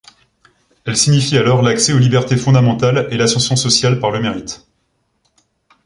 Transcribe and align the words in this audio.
Elle 0.85 0.97
signifie 0.97 1.37
alors 1.37 1.61
l'accès 1.61 1.93
aux 1.93 1.99
libertés 1.99 2.35
fondamentales 2.35 3.07
et 3.11 3.17
l'ascension 3.17 3.55
sociale 3.55 3.99
par 3.99 4.09
le 4.09 4.19
mérite. 4.19 4.65